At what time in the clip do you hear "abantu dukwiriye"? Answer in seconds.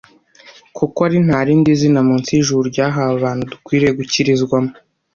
3.17-3.91